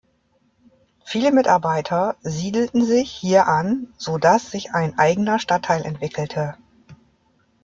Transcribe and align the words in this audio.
Viele 1.05 1.31
Mitarbeiter 1.31 2.15
siedelten 2.21 2.83
sich 2.83 3.11
hier 3.11 3.47
an, 3.47 3.93
so 3.99 4.17
dass 4.17 4.49
sich 4.49 4.73
ein 4.73 4.97
eigener 4.97 5.37
Stadtteil 5.37 5.85
entwickelte. 5.85 6.55